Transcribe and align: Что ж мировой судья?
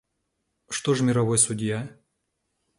Что 0.71 0.95
ж 0.95 1.01
мировой 1.03 1.37
судья? 1.37 1.95